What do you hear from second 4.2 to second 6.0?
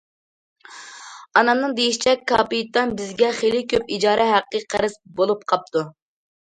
ھەققى قەرز بولۇپ قاپتۇ.